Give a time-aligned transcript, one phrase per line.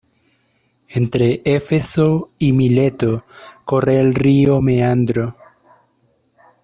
[0.87, 3.23] Entre Éfeso y Mileto
[3.65, 5.37] corre el río Meandro.